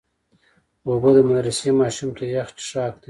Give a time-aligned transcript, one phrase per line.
[0.87, 2.99] اوبه د مدرسې ماشوم ته یخ څښاک دی.